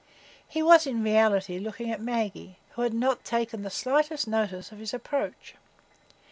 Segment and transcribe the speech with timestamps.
[0.47, 4.79] He was in reality looking at Maggie who had not taken the slightest notice of
[4.79, 5.53] his approach.